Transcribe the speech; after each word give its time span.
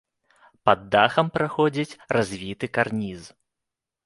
Пад 0.69 0.79
дахам 0.95 1.29
праходзіць 1.35 1.97
развіты 2.19 2.65
карніз. 2.79 3.21